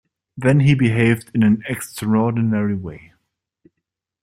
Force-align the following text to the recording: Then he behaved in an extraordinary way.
Then 0.35 0.61
he 0.61 0.73
behaved 0.73 1.29
in 1.35 1.43
an 1.43 1.61
extraordinary 1.69 2.73
way. 2.73 3.13